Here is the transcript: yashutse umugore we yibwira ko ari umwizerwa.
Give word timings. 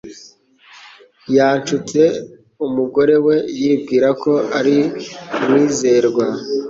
yashutse 1.35 2.01
umugore 2.65 3.15
we 3.25 3.35
yibwira 3.61 4.09
ko 4.23 4.33
ari 4.57 4.77
umwizerwa. 5.37 6.25